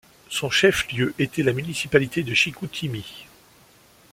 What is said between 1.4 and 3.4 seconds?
la municipalité de Chicoutimi.